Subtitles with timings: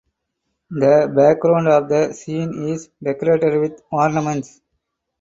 [0.71, 4.59] The background of the scenes is decorated with ornaments.